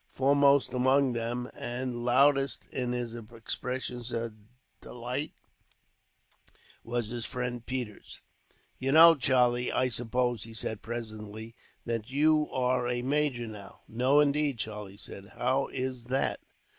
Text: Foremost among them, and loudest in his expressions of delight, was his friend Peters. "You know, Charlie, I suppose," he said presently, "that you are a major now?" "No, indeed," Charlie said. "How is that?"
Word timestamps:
Foremost 0.09 0.73
among 0.73 1.11
them, 1.13 1.47
and 1.53 2.03
loudest 2.03 2.65
in 2.71 2.91
his 2.91 3.13
expressions 3.13 4.11
of 4.11 4.33
delight, 4.81 5.33
was 6.83 7.09
his 7.09 7.23
friend 7.27 7.63
Peters. 7.67 8.19
"You 8.79 8.93
know, 8.93 9.13
Charlie, 9.13 9.71
I 9.71 9.89
suppose," 9.89 10.41
he 10.41 10.55
said 10.55 10.81
presently, 10.81 11.55
"that 11.85 12.09
you 12.09 12.49
are 12.49 12.87
a 12.89 13.03
major 13.03 13.45
now?" 13.45 13.81
"No, 13.87 14.19
indeed," 14.21 14.57
Charlie 14.57 14.97
said. 14.97 15.33
"How 15.37 15.67
is 15.67 16.05
that?" 16.05 16.39